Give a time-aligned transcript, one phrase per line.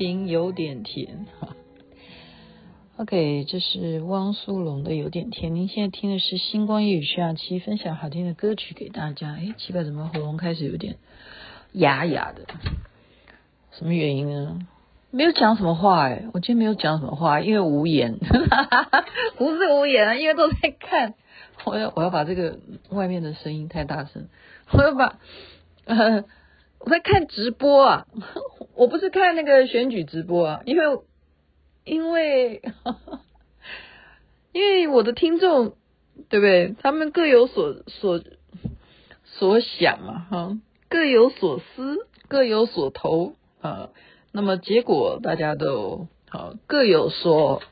[0.00, 1.26] 有点甜。
[2.96, 5.52] OK，这是汪苏泷的《有点甜》。
[5.54, 9.32] 您现在听的是星光夜雨徐雅琪分享好听的歌曲给大家。
[9.32, 10.96] 哎，奇怪，怎么喉咙开始有点
[11.72, 12.46] 哑哑的？
[13.72, 14.66] 什么原因呢？
[15.10, 18.18] 没有讲什么话哎，我今天没有讲什么话，因为无言，
[19.36, 21.12] 不是无言啊，因为都在看。
[21.66, 24.28] 我要我要把这个外面的声音太大声，
[24.72, 25.18] 我要把。
[26.82, 28.06] 我在看直播啊，
[28.74, 30.98] 我不是看那个选举直播啊，因为
[31.84, 32.62] 因为
[34.52, 35.74] 因为我的听众
[36.28, 36.74] 对不对？
[36.80, 38.20] 他们各有所所
[39.24, 43.90] 所想嘛，哈，各有所思，各有所投啊。
[44.32, 47.62] 那么结果大家都好各有所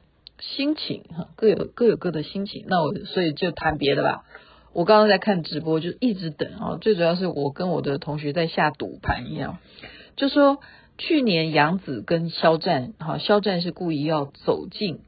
[0.41, 2.65] 心情哈，各有各有各的心情。
[2.69, 4.25] 那我所以就谈别的吧。
[4.73, 6.79] 我刚刚在看直播，就一直等啊。
[6.81, 9.59] 最主要是我跟我的同学在下赌盘一样，
[10.17, 10.59] 就说
[10.99, 14.99] 去年杨紫跟肖战，哈，肖战是故意要走近，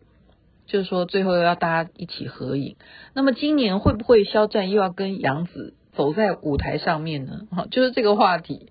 [0.67, 2.77] 就是说最后要大家一起合影。
[3.13, 7.49] 那么今年会不会肖战又要跟杨紫走在舞台上面呢？
[7.51, 8.71] 哈，就是这个话题。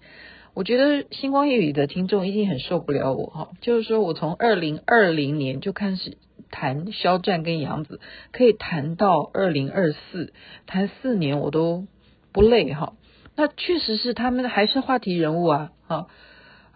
[0.56, 6.18] 我觉得星光夜语的听众一定很受不了我哈，就是说我从二零二零年就开始。
[6.52, 8.00] 谈肖战跟杨紫
[8.32, 10.34] 可以谈到二零二四，
[10.66, 11.86] 谈四年我都
[12.32, 12.94] 不累哈。
[13.36, 15.72] 那确实是他们还是话题人物啊。
[15.86, 16.08] 哈，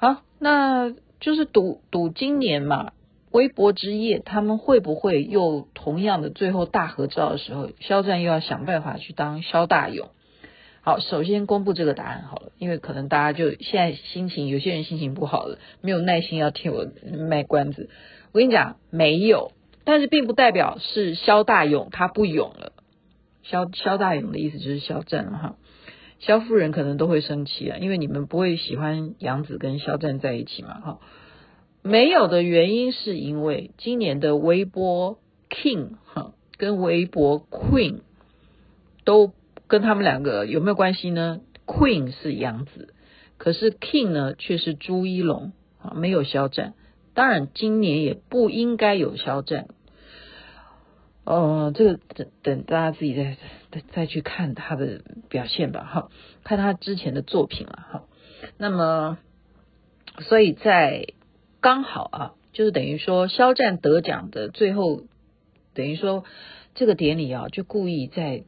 [0.04, 2.92] 好，那就是赌赌今年嘛，
[3.32, 10.10] 微博之夜他们会不会又同样的最后大合照的时候，肖战又要想办法去当肖大勇？
[10.82, 16.86] 好，首先公布这个答案好了，因为可能大家就现在心情，有些人心情不好了，没有耐心要听我
[17.18, 17.90] 卖关子。
[18.34, 19.54] 我跟你讲，没有。
[19.86, 22.74] 但是并不代表是肖大勇他不勇了，
[23.42, 25.56] 肖肖大勇的意思就是肖战了哈，
[26.26, 31.00] 肖夫人可能都会生气啊，因为你们不会喜欢杨紫跟肖战在一起嘛哈，
[31.82, 35.20] 没有的原因是因为今年的微博
[35.50, 38.00] King 哈跟微博 Queen
[39.04, 39.34] 都
[39.68, 42.94] 跟他们两个有没有关系呢？Queen 是杨紫，
[43.38, 45.52] 可是 King 呢却是朱一龙
[45.82, 46.74] 啊，没有肖战。
[47.14, 49.68] 当然，今年也不应该有肖战。
[51.26, 53.38] 哦、这个等等大家自己再
[53.72, 56.10] 再再去看他的表现吧，哈，
[56.44, 58.04] 看他之前的作品了，哈。
[58.58, 59.18] 那么，
[60.20, 61.08] 所以在
[61.62, 65.02] 刚好啊，就是等于说肖战得奖的最后，
[65.74, 66.24] 等于说
[66.76, 68.44] 这个典礼啊，就故意在。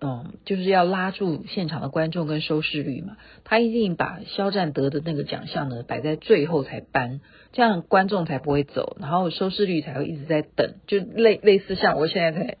[0.00, 7.20] 嗯，就是要拉住现场的观众跟收视率嘛，他一定把肖战得的那个奖项呢摆在最后才颁，
[7.50, 12.58] 这样观众才不会走，然后收视率才会一直在等，就类类似像我现在在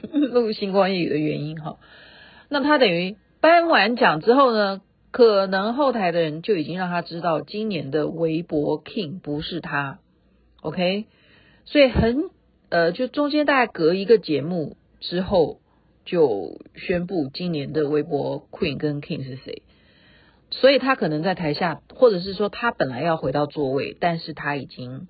[0.08, 1.76] 录星光夜语的原因哈。
[2.48, 4.80] 那他等于颁完奖之后呢，
[5.10, 9.98] 可能后台的人就已经让他知道今年的微博 King 不是他
[10.62, 11.04] ，OK，
[11.66, 12.30] 所以很
[12.70, 15.60] 呃，就中间大概隔一个节目之后。
[16.06, 19.62] 就宣布今年的微博 Queen 跟 King 是谁，
[20.50, 25.08] 所以他可能在台下，或者是说他本来要回到座位，但是他已经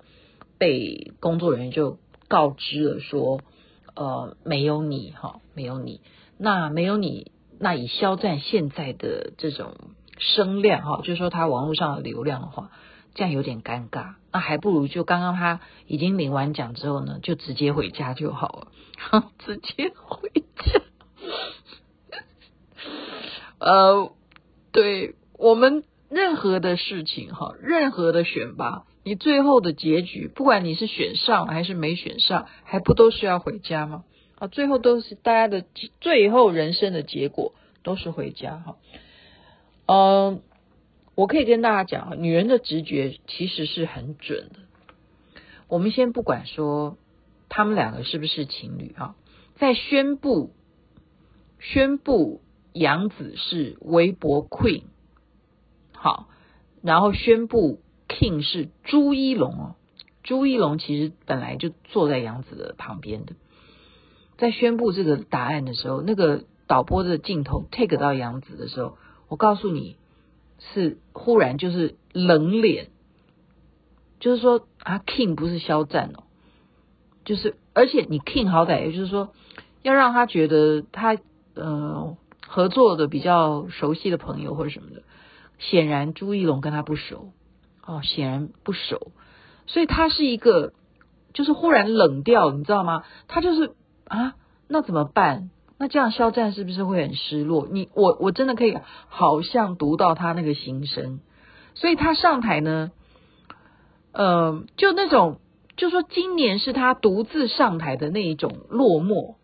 [0.57, 3.39] 被工作人员就告知了说，
[3.95, 6.01] 呃，没有你哈，没有你，
[6.37, 9.75] 那没有你，那以肖战现在的这种
[10.17, 12.71] 声量哈，就是说他网络上的流量的话，
[13.13, 18.67] 这样有点尴尬，那还不如就刚刚他已经领完奖之后呢，就直接回家就好了，
[19.39, 20.81] 直接回家。
[23.59, 24.11] 呃，
[24.71, 34.03] 对我们任何的事情哈，任何的选拔，你最后的结局，不管你是选上还是没选上，还不都是要回家吗？
[34.37, 35.65] 啊，最后都是大家的
[35.99, 38.75] 最后人生的结果都是回家哈。
[39.87, 40.41] 嗯，
[41.15, 44.59] 我可以跟大家讲，女人的直觉其实是很准的。
[45.67, 46.97] 我们先不管说
[47.49, 49.15] 他们两个是不是情侣啊，
[49.55, 50.53] 在宣布
[51.59, 52.41] 宣布
[52.73, 54.83] 杨紫是微博 Queen，
[55.93, 56.29] 好，
[56.81, 59.75] 然后宣布 King 是朱一龙哦，
[60.23, 63.33] 朱一龙其实本来就坐在杨紫的旁边的，
[64.37, 68.97] 在宣布这个答案的时候，那个导播的镜头 take 到杨紫的时候，
[69.29, 69.97] 我告诉你
[70.59, 72.89] 是忽然就是冷脸。
[74.19, 76.23] 就是说啊，King 不是肖战哦，
[77.27, 79.33] 就是而且你 King 好歹也就是说
[79.83, 81.17] 要让他觉得他
[81.55, 82.15] 呃
[82.47, 85.03] 合作的比较熟悉的朋友或者什么的，
[85.59, 87.33] 显然朱一龙跟他不熟
[87.85, 89.11] 哦，显然不熟，
[89.65, 90.71] 所以他是一个
[91.33, 93.03] 就是忽然冷掉，你知道吗？
[93.27, 93.73] 他就是
[94.05, 94.35] 啊，
[94.69, 95.49] 那怎么办？
[95.77, 97.67] 那这样肖战是不是会很失落？
[97.69, 98.77] 你我我真的可以
[99.09, 101.19] 好像读到他那个心声，
[101.75, 102.91] 所以他上台呢。
[104.13, 105.39] 呃，就那种，
[105.77, 109.35] 就说今年是他独自上台的那一种落寞，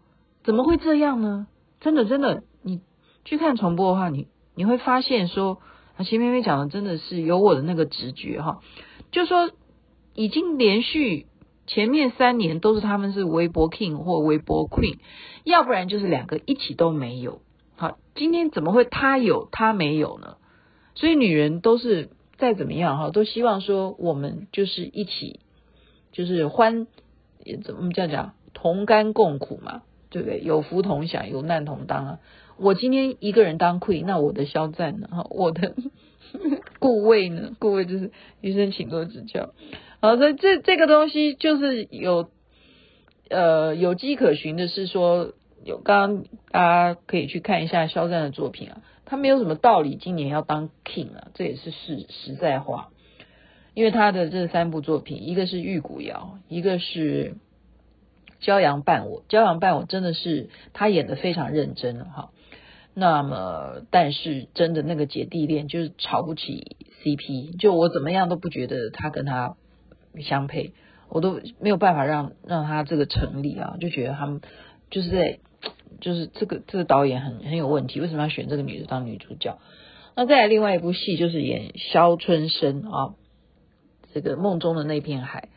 [0.43, 1.47] 怎么会这样呢？
[1.79, 2.81] 真的，真的，你
[3.23, 5.59] 去看重播的话，你你会发现说，
[5.95, 8.59] 啊，秦妹妹讲的真的是有我的那个直觉哈，
[9.11, 9.51] 就说
[10.15, 11.27] 已经连续
[11.67, 14.97] 前面三年都是他们是微博 king 或微博 queen，
[15.45, 17.41] 要不然就是两个一起都没有，
[17.77, 20.37] 好，今天怎么会他有他没有呢？
[20.95, 22.09] 所以女人都是。
[22.35, 25.39] 再怎么样哈，都希望说我们就是一起，
[26.13, 26.87] 就是欢，
[27.65, 30.39] 怎么这样讲，同甘共苦嘛，对不对？
[30.41, 32.19] 有福同享，有难同当啊。
[32.55, 35.09] 我今天一个人当 queen，那我的肖战呢？
[35.11, 35.73] 哈，我的
[36.79, 37.55] 顾魏呢？
[37.59, 39.53] 顾魏就是医生，请多指教。
[39.99, 42.29] 好，所以这这个东西就是有
[43.29, 45.33] 呃有迹可循的，是说
[45.65, 48.81] 有刚刚大家可以去看一下肖战的作品啊。
[49.05, 52.89] 他没有什么道理，今年要当 king 啊，这也是实实在话。
[53.73, 57.35] 因为他的这三部作品，一个是《玉骨遥》，一个是
[58.45, 59.21] 《骄阳伴我》。
[59.29, 62.29] 《骄阳伴我》真的是他演得非常认真哈。
[62.93, 69.55] 那么，但是真的那个姐弟恋就是吵不起 CP，就我怎么样都不觉得他跟他
[70.21, 70.73] 相配，
[71.09, 74.41] 我都没有办法让让他这个成立啊，就觉得他们
[74.89, 75.39] 就是在。
[76.01, 79.59] 就是这个这个导演很很有问题，为什么要选这个女的当女主角？
[80.15, 83.15] 那再来另外一部戏就是演萧春生啊，
[84.13, 85.49] 这个梦中的那片海，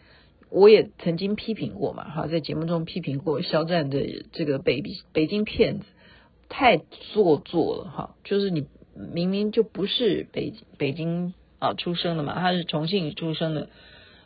[0.51, 4.83] 我也曾经批评过嘛，哈，在节目中批评过肖战的这个北
[5.13, 5.85] 北京骗子
[6.49, 6.79] 太
[7.13, 13.69] 做作了哈，就是你明明就不是北北京啊出生的嘛，他是重庆出生的，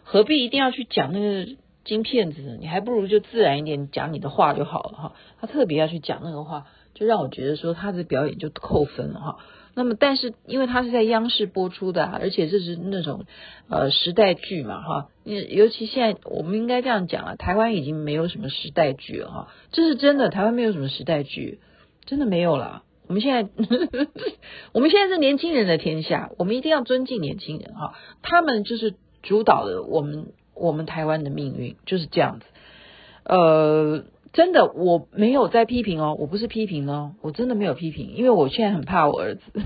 [0.05, 1.57] 何必一定要去讲那个？
[1.83, 5.15] 金骗子，你还不如就自然一点讲你的话就好了哈。
[5.41, 9.39] 他特别要去讲那个话，就让我觉得说他的表演就扣分了哈。
[9.81, 13.25] 那么，但是因为他是在央视播出的，而且这是那种
[13.71, 15.09] 呃时代剧嘛哈。
[15.25, 19.49] 你尤其现在我们应该这样讲啊，台湾已经没有什么时代剧了哈。
[19.73, 21.61] 这是真的，台湾没有什么时代剧，
[22.05, 22.83] 真的没有了。
[23.07, 23.51] 我们现在
[24.73, 27.95] 我们现在是年轻人的天下，我们一定要尊敬年轻人哈。
[28.21, 30.33] 他们就是主导了我们。
[30.53, 32.45] 我们台湾的命运就是这样子，
[33.25, 39.43] 呃，真的我没有在批评哦，我不是批评哦，我真的没有批评，因为我现在很怕我儿子，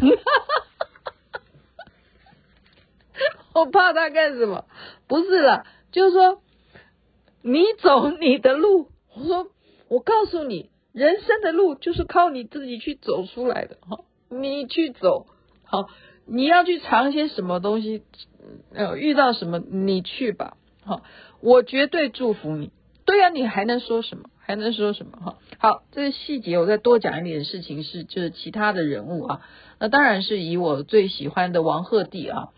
[3.54, 4.64] 我怕他干什么？
[5.06, 6.40] 不是啦，就是说
[7.42, 9.48] 你走你的路，我说
[9.88, 13.98] 我告诉你，人生的路就是靠你自己去走出来的哈，
[14.30, 15.26] 你去走，
[15.64, 15.88] 好，
[16.26, 18.02] 你要去尝些什么东西，
[18.72, 20.56] 呃，遇到什么你去吧。
[20.84, 21.02] 好，
[21.40, 22.72] 我绝对祝福你。
[23.04, 24.30] 对呀，你还能说什么？
[24.46, 25.18] 还能说什么？
[25.18, 29.40] 哈，好，这个细节我再多讲一点事情是，就是其他的人物啊。
[29.78, 32.48] 那当然是以我最喜欢的王鹤棣啊。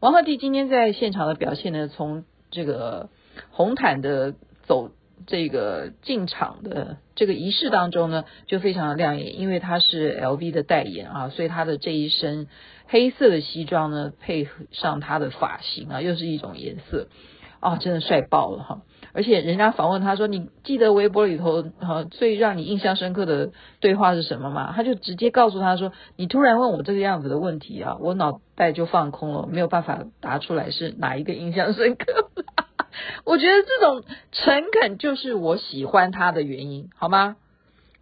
[0.00, 3.10] 王鹤棣今天在现场的表现呢，从这个
[3.50, 4.90] 红毯的走
[5.26, 12.48] 这个进场的这个仪式当中呢，就非常的亮眼，因为他是 LV 的代言啊，所以他的这一身
[12.86, 17.08] 黑色的西装呢，配上他的发型啊，又是一种颜色。
[17.64, 18.82] 啊、哦，真的帅爆了哈！
[19.14, 32.28] 而且人家访问他说：“你记得微博里头哈最让你印象深刻的对话是什么吗？”他就直接告诉他说：“你突然问我这个样子的问题啊，我脑袋就放空了，没有办法答出来是哪一个印象深刻。
[33.24, 37.36] ”我觉得这种诚恳就是我喜欢他的原因，好吗？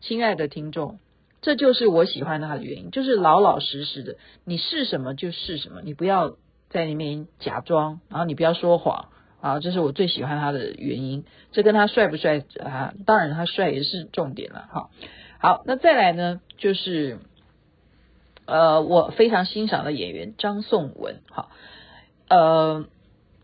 [0.00, 0.98] 亲爱的听众，
[1.40, 6.34] 这就是我喜欢他的原因，就是老老实实的，你是什么就是什么，你不要
[6.68, 9.10] 在里面假装，然后你不要说谎
[9.42, 11.24] 啊，这是我最喜欢他的原因。
[11.50, 12.94] 这跟他帅不帅啊？
[13.04, 14.90] 当然他帅也是重点了哈。
[15.38, 17.18] 好，那再来呢，就是
[18.46, 21.48] 呃，我非常欣赏的演员张颂文，哈，
[22.28, 22.86] 呃，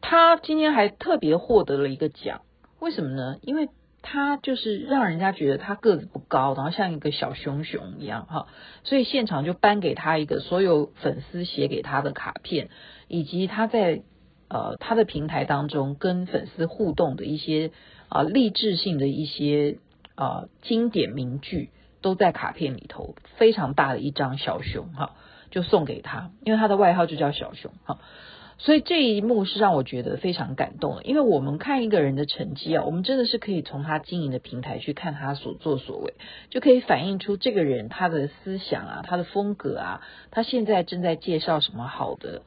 [0.01, 2.43] 他今天还特别获得了一个奖，
[2.79, 3.39] 为什么呢？
[3.43, 3.69] 因为
[4.01, 8.47] 他就是让人家觉得他个子不高，然后像一个小熊熊一样哈，
[8.85, 12.69] 所以现场就颁给他一个所有粉丝写给他的卡片，
[13.09, 14.03] 以及他在
[14.49, 17.71] 呃他的平台当中跟粉丝互动的一些
[18.09, 19.79] 啊、励志性的一些
[20.15, 25.13] 啊、经典名句都在卡片里头，非常大的一张小熊哈，
[25.51, 27.99] 就送给他，因为他的外号就叫小熊哈。
[28.61, 36.15] 所以这一幕是让我觉得非常感动的，因为我们看一个人的成绩啊，我们真的是可以从他经营的平台去看他所作所为，
[36.51, 40.01] 就可以反映出这个人他的思想啊，他的风格啊，
[40.33, 42.43] 他现在正在介绍什么好的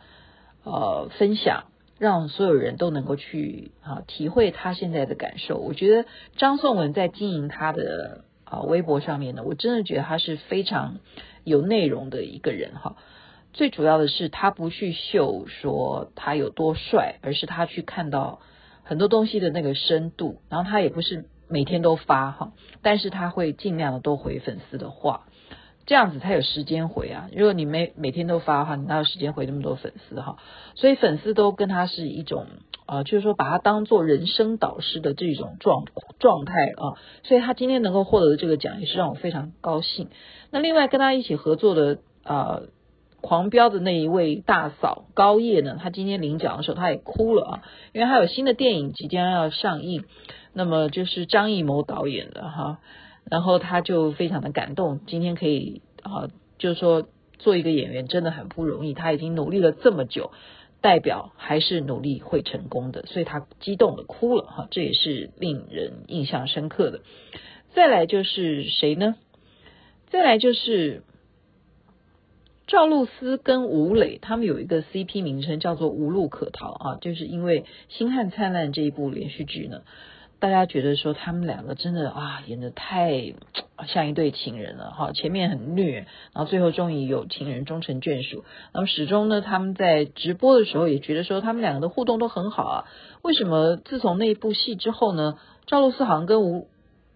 [0.66, 1.64] 呃分享，
[2.02, 5.60] 让所有人都能够去啊体会他现在的感受。
[5.60, 10.98] 我觉得张颂文在经营他的啊微博上面呢，我真的觉得他是非常
[11.44, 12.96] 有内容的一个人哈。
[13.54, 18.40] 最主要的是，他不去秀说他有多帅，而是他去看到
[18.82, 20.42] 很多东西的那个深度。
[20.50, 25.28] 然后他也不是每天都发哈，但是他会尽量的多回粉丝的话，
[25.92, 27.28] 这样子才有时间回啊。
[27.36, 30.38] 如果你每每天都发的话，你哪有时间回那么多粉丝哈？
[30.76, 32.46] 所以粉丝都跟他是一种
[32.86, 35.84] 呃，就是说把他当做人生导师的这种状
[36.18, 36.96] 状态啊。
[37.24, 40.08] 所以他今天能够获得的这个奖，也是让我非常高兴。
[40.50, 42.36] 那另外跟他一起合作的啊。
[42.36, 42.64] 呃
[43.22, 47.62] 狂飙的那一位大嫂高叶呢，她今天领奖的时候，她也哭了啊，
[47.94, 50.06] 因为她有新的电影即将要上映，
[50.54, 52.80] 那么就是张艺谋导演的哈，
[53.32, 57.08] 然后他就非常的感动，今天可以啊，就是说
[57.40, 60.32] 做一个演员真的很不容易，他已经努力了这么久，
[60.82, 67.00] 代表还是努力会成功的，所以他激动的哭了哈，这也是令人印象深刻的。
[67.74, 69.16] 再来就是谁呢？
[70.10, 71.02] 再来就是。
[72.68, 79.82] 赵露思跟吴磊他们有一个 CP 名称叫做无路可逃啊，就是因为《星汉灿烂》这一部连续剧呢，
[80.42, 83.36] 大家觉得说他们两个真的啊演的太
[83.88, 88.44] 像一对情人了哈，前面很虐，然后最后终于有情人终成眷属。
[88.74, 92.86] 那么始终呢，他们在直播的时候也觉得说他们两个的互动都很好啊。
[93.22, 96.68] 为什么自从那部戏之后呢，赵露思好像跟吴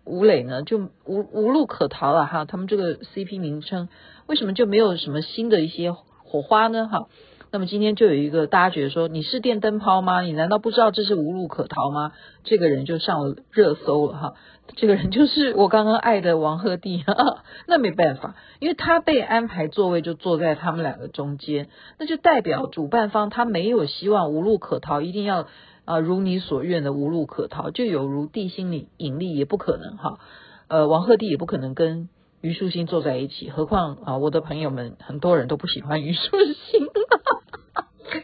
[0.05, 2.45] 吴磊呢就无无路可逃了哈？
[2.45, 3.89] 他们这个 CP 名称。
[4.27, 6.87] 为什么就没有什么新的一些火花呢？
[6.87, 7.07] 哈，
[7.55, 10.19] 那么今天就有一个大家觉得说，你是电灯泡吗？
[10.19, 12.11] 你难道不知道这是无路可逃吗？
[12.43, 14.33] 这个人就上了热搜了哈。
[14.75, 17.05] 这个人就是我刚刚爱的王鹤棣，
[17.65, 25.47] 那没办法，因为他被安排座位就坐在他们两个中间，那就代表主办方他没有希望无路可逃，一定要
[25.85, 30.19] 啊如你所愿的无路可逃，就有如地心引引力也不可能哈。
[30.67, 32.09] 呃，王鹤棣也不可能跟。
[32.41, 36.19] 虞书欣坐在一起，何况啊，我的朋友们很多人都不喜欢虞书
[36.69, 36.87] 欣，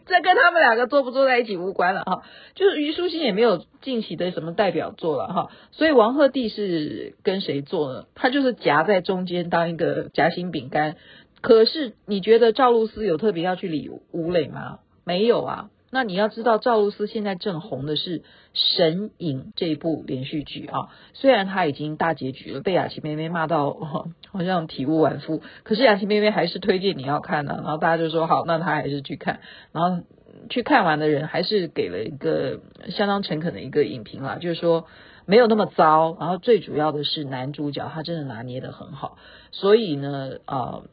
[0.05, 2.24] 这跟他们两个坐不坐在一起无关了哈。
[2.55, 8.05] 就是虞书欣也没有近期的什么代表作了哈，所以王鹤棣是跟谁坐呢？
[8.15, 10.95] 他就是夹在中间当一个夹心饼干。
[11.41, 14.79] 可是你觉得赵露思有特别要去理吴磊吗？
[15.03, 15.69] 没有啊。
[15.93, 18.19] 那你要知道，赵露思现在正红的是
[18.53, 20.88] 《神隐》这一部连续剧啊。
[21.13, 27.55] 虽然他已经大结局了，被雅琪妹妹骂到好像体无完肤，可是雅琪妹妹还是推荐你要看的。
[27.55, 29.41] 然后大家就说好，那他还是去看。
[29.74, 30.03] 然后
[30.50, 34.86] 去看完的人还是给了一个相当诚恳的一个影评啦，就是说
[35.25, 36.15] 没有那么糟。
[36.17, 39.17] 然后最主要的是男主角他真的拿捏的很好。
[39.51, 40.86] 所以呢，呃，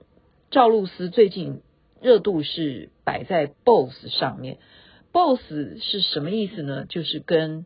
[0.50, 1.62] 赵露思最近
[2.02, 4.58] 热度是摆在 BOSS 上面。
[5.12, 6.84] BOSS 是什么意思呢？
[6.88, 7.64] 就是跟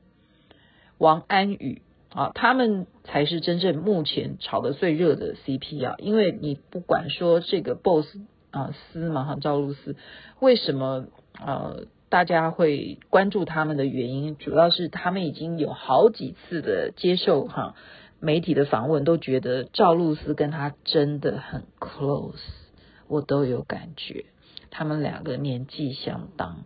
[0.98, 5.96] 王安宇啊，他们才是真正目前炒得最热的 CP 啊。
[5.98, 8.18] 因为你不管说这个 BOSS
[8.50, 9.96] 啊，司嘛哈，赵露思，
[10.40, 11.06] 为什么
[11.40, 17.74] 呃大家会关注他们的原因，主要是他们已经有好几次的接受哈
[18.20, 22.36] 媒体的访问，都觉得赵露思跟他真的很 close，
[23.08, 24.26] 我都有感觉，
[24.70, 26.64] 他们两个年纪相当。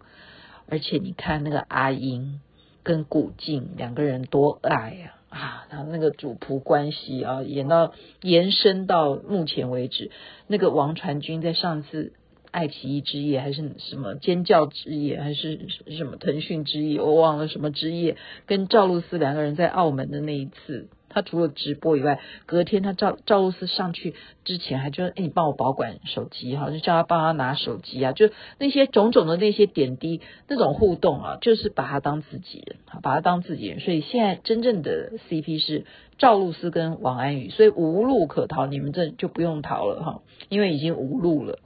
[0.68, 2.40] 而且你看那个阿英
[2.82, 7.92] 跟古静两个人多爱呀啊，啊，然后那个主仆关系啊，演到
[8.22, 10.10] 延伸到目前为止，
[10.46, 12.12] 那个王传君在上次
[12.50, 33.80] 爱奇艺之夜还是什么尖叫之夜还是什么腾讯之夜，我忘了什么之夜，跟赵露思两个人在澳门的那一次，他除了直播以外，隔天他赵赵露思上去之前还就说：“哎，你帮我保管手机哈，就叫他帮他拿手机啊，就那些种种的那些点滴，那种互动啊，就是把他当自己人，把他当自己人。
[33.80, 35.86] 所以现在真正的 CP 是
[36.18, 40.20] 赵露思跟王安宇，所以无路可逃，你们这就不用逃了哈，
[40.50, 41.58] 因为已经无路了。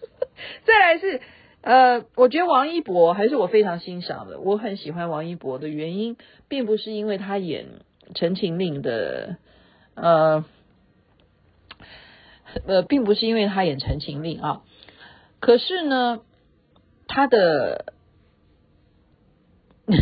[0.66, 1.22] 再来是。
[1.62, 4.38] 呃，我觉得王一博还是我非常欣赏的。
[4.38, 6.16] 我很喜欢王一博的原因，
[6.46, 7.64] 并不是因为他演
[8.14, 9.36] 《陈情令》的，
[9.94, 10.44] 呃，
[12.66, 14.62] 呃，并不是因为他演《陈情令》啊。
[15.40, 16.20] 可是呢，
[17.08, 17.92] 他的。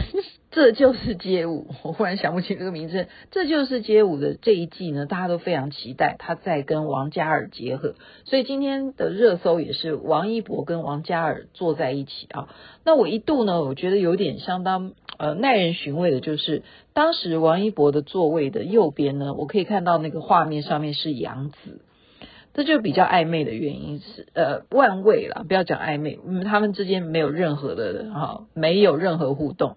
[0.50, 3.08] 这就是街舞，我忽然想不起这个名字。
[3.32, 12.48] 这就是街舞的这一季呢，大家都非常期待他在跟王嘉尔结合，所以今天的热搜也是王一博跟王嘉尔坐在一起啊。
[12.84, 21.80] 那我一度呢，我觉得有点相当呃耐人寻味的，就是当时王一博的座位的右边呢，我可以看到那个画面上面是杨紫，
[22.52, 29.76] 这就比较暧昧的原因是呃万位啦，不要讲暧昧，他们之间没有任何的哈，没有任何互动。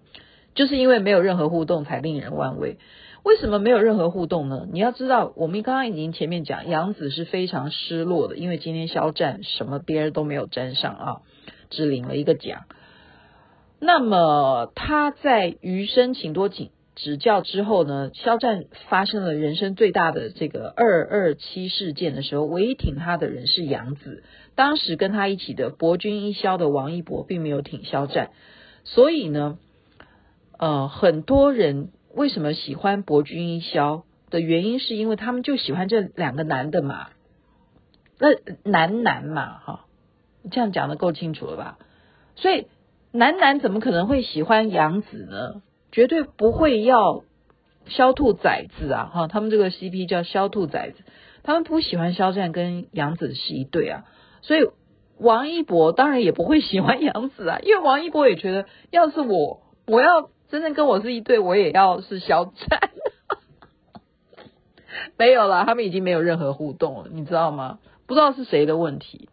[0.54, 2.78] 就是因为没有任何互动才令人万味。
[3.22, 4.66] 为什么没有任何互动呢？
[4.72, 11.16] 你要知道，我们刚刚已经前面讲，杨紫是非常失落的，因为今天肖战什么别人都没有沾上啊，
[11.70, 12.62] 只领了一个奖。
[13.80, 24.22] 那么他在余生请多请指教之后呢，肖战发生了人生最大的这个二二七事件的时候，唯一挺他的人是杨紫。
[24.54, 28.30] 当时跟他一起的博君一肖的王一博并没有挺肖战，
[28.84, 29.58] 所以呢。
[30.60, 37.10] 呃，很多人为什么喜欢博君一肖的原因，是因为他们就喜欢这两个男的嘛，
[38.18, 38.30] 那
[38.68, 39.84] 男男嘛，哈，
[40.50, 41.78] 这样讲的够清楚了吧？
[42.34, 42.66] 所以
[43.18, 45.62] 男男怎么可能会喜欢杨紫呢？
[45.90, 47.24] 绝对不会要
[47.86, 51.02] 肖兔崽子啊，哈，他们这个 CP 叫肖兔崽子，
[51.42, 54.04] 他们不喜欢肖战跟杨紫是一对啊，
[54.42, 54.68] 所以
[55.18, 60.30] 王一博当然也不会喜欢杨紫啊，因为王一博也觉得，要是我，我要。
[60.50, 62.80] 真正跟我是一对，我也要是肖战，
[65.18, 67.80] 没有了，他们已经没有任何互动了，你知道吗？
[68.06, 69.28] 不知道是谁的问题。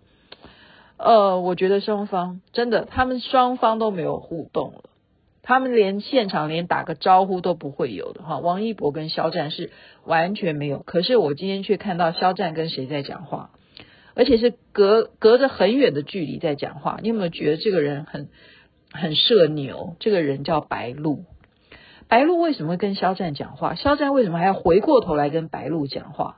[0.98, 4.90] 呃，我觉得双方真的，他们双方都没有互动了，
[5.42, 8.40] 他们连现场连打个招呼都不会有的哈。
[8.40, 9.72] 王一博跟肖战是
[10.06, 13.52] 完全没有，可是我今天却看到肖战跟谁在讲话，
[14.14, 16.98] 而且是隔隔着很远的距离在讲话。
[17.02, 18.30] 你有没有觉得这个人很？
[18.92, 21.26] 很社牛，这个人叫白鹿。
[22.08, 23.76] 白鹿为什么会跟肖战讲话？
[23.76, 26.38] 肖战为什么还要回过头来跟白鹿讲话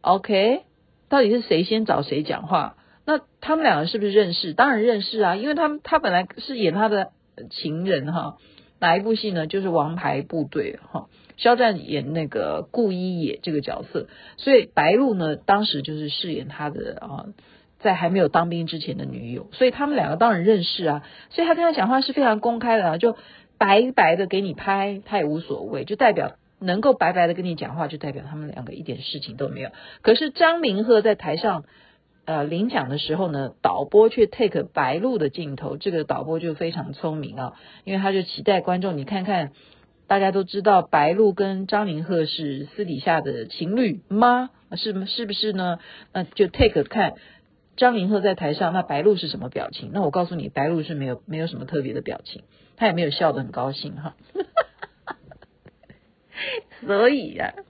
[0.00, 0.62] ？OK，
[1.10, 2.76] 到底是谁先找谁讲话？
[3.04, 4.52] 那他们两个是不是认识？
[4.52, 7.10] 当然认识啊，因为他们他本来是演他的
[7.50, 8.36] 情人哈。
[8.78, 9.46] 哪一部戏呢？
[9.46, 11.08] 就是《王牌部队》哈。
[11.36, 17.26] 肖战演那个顾一野这个角色，所以白鹿呢，当时就是饰演他的啊。
[17.82, 23.16] 在还没有当兵之前的女友，所以他们两个当然认识啊，所以他跟他讲话是非常公开的啊，就
[23.56, 29.70] 白白的给你拍，他也无所谓，就代表能够白白的跟你讲话，就代表他们两个一点事情都没有。
[30.02, 31.64] 可是张凌赫在台上
[32.30, 39.50] 呃领奖的时候呢，导播却 take 白鹿的镜头，这个导播就非常聪明啊，因为他就期待观众，你看看，
[40.06, 44.50] 大家都知道白鹿跟张凌赫是私底下的情侣吗？
[44.76, 45.80] 是是不是呢？
[46.12, 47.14] 那就 take 看。
[47.76, 49.90] 张凌赫在台上，那白鹿是什么表情？
[49.92, 52.42] 那我告诉你，白鹿是没有没有什么特别的表情，
[52.76, 54.14] 他也没有笑得很高兴哈。
[56.86, 57.62] 所以呀、啊，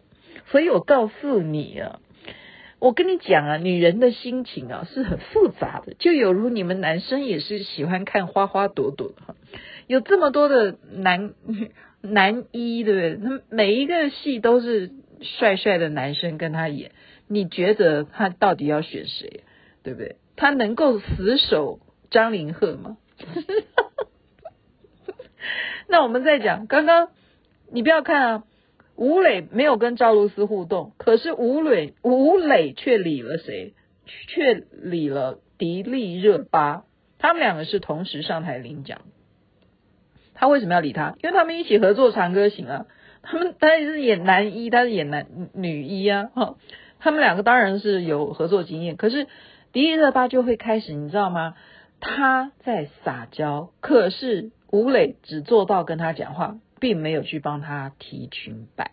[0.51, 2.01] 所以我告诉你啊，
[2.80, 9.34] 我跟你讲啊，女人的心情啊是很复杂的，就有如你们男生也是喜欢看花花朵朵哈，
[9.86, 11.34] 有这么多的男
[12.00, 13.30] 男一，对不对？
[13.30, 14.90] 那每一个戏都是
[15.20, 16.92] 帅帅的男生跟他演，
[17.28, 19.44] 你觉得他到底要选谁？
[19.82, 20.16] 对不对？
[20.36, 22.96] 他能够死守张凌赫吗？
[25.86, 27.08] 那我们再讲，刚刚
[27.70, 28.44] 你不要看啊，
[29.00, 33.72] 吴磊没有跟赵露思互动，可是吴磊吴磊却理了谁？
[34.28, 36.84] 却理了迪丽热巴，
[37.18, 39.00] 他们两个是同时上台领奖。
[40.34, 41.16] 他为什么要理他？
[41.22, 42.86] 因为他们一起合作《长歌行》啊，
[43.22, 46.56] 他们他是演男一，他是演男女一啊，哈，
[46.98, 49.26] 他们两个当然是有合作经验，可是。
[49.72, 51.54] 迪丽热巴就会开始，你知道吗？
[52.00, 58.90] 他在撒娇，可是吴磊只做到跟他讲话，并没有去帮他提裙摆。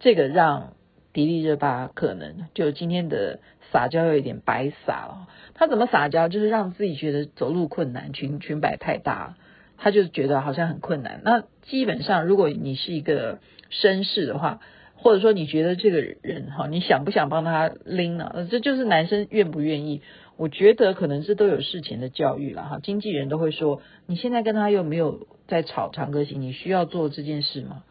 [0.00, 0.72] 这个让
[1.12, 5.28] 迪丽热巴可能就今天的撒娇有一点白撒了。
[5.54, 6.28] 他怎么撒娇？
[6.28, 9.36] 就是让自己觉得走路困难，裙裙摆太大了，
[9.78, 11.20] 他就觉得好像很困难。
[11.24, 13.38] 那基本上，如果你是一个
[13.70, 14.60] 绅士的话，
[14.96, 18.48] 或者说你觉得这个人哈，你想不想帮他拎呢？
[18.50, 20.02] 这就是男生愿不愿意。
[20.36, 22.80] 我觉得可能是都有事前的教育了哈。
[22.82, 27.84] 经纪人都会说，你现在跟他又没有在吵长歌行，你需要做这件事吗？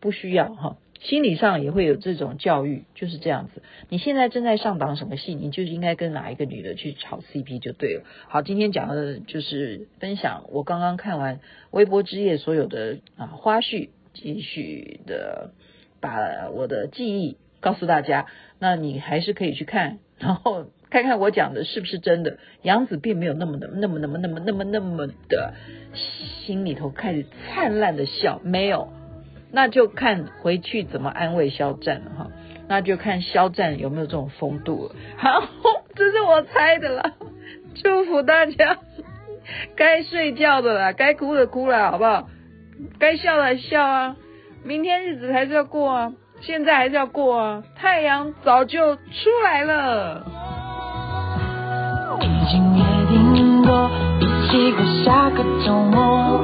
[0.00, 0.76] 不需要哈。
[1.00, 3.62] 心理上也会有这种教育，就是这样子。
[3.90, 8.04] 你现在正在上档什么戏，你就应该跟哪一个女的去炒 CP 就对了。
[8.28, 15.50] 好，今天讲的就是分享我刚刚看完微博之夜所有的啊花絮，继续的
[16.04, 18.26] 把我的记忆告诉大家。
[18.58, 22.38] 那你还是可以去看， 然后看看我讲的是不是真的。
[22.62, 25.54] 杨紫并没有那么的那么那么那么那么那么的
[26.44, 28.92] 心里头开始灿烂的笑，没有。
[29.50, 32.30] 那就看回去怎么安慰肖战了哈，
[32.66, 34.96] 那就看肖战有没有这种风度了。
[35.16, 35.48] 好，
[35.94, 37.12] 这是我猜的啦，
[37.74, 38.78] 祝福大家，
[39.76, 42.28] 该睡觉的啦，该哭的哭了，好不好？
[42.98, 44.16] 该笑的笑啊，
[44.66, 49.00] 明天日子还是要过啊，现在还是要过啊，太阳早就出
[49.44, 50.24] 来了。
[52.22, 52.82] 已经约
[53.34, 56.40] 定过，一起过下个周末。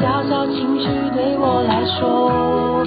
[0.00, 2.82] 小小情绪对我来说。